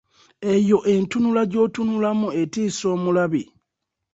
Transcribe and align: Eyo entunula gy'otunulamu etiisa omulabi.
Eyo 0.53 0.77
entunula 0.93 1.41
gy'otunulamu 1.51 2.27
etiisa 2.41 2.85
omulabi. 2.95 3.41